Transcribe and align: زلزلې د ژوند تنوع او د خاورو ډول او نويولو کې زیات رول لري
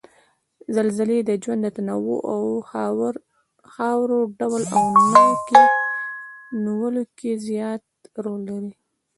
زلزلې 0.75 1.19
د 1.23 1.29
ژوند 1.43 1.63
تنوع 1.75 2.19
او 2.33 2.41
د 2.61 2.65
خاورو 3.75 4.19
ډول 4.39 4.61
او 4.75 4.83
نويولو 6.63 7.03
کې 7.17 7.31
زیات 7.47 7.83
رول 8.25 8.41
لري 8.49 8.71